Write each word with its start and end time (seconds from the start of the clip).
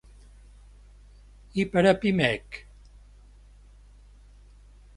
I 1.63 1.67
per 1.75 1.83
a 1.89 1.93
Pimec? 2.05 2.59